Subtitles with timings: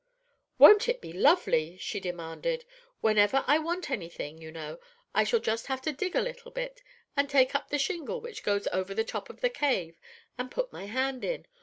[0.57, 2.65] "Won't it be lovely?" she demanded.
[3.01, 4.79] "Whenever I want any thing, you know,
[5.13, 6.81] I shall just have to dig a little bit,
[7.15, 9.99] and take up the shingle which goes over the top of the cave,
[10.39, 11.45] and put my hand in.